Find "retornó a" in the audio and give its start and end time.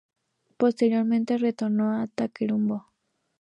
1.37-2.07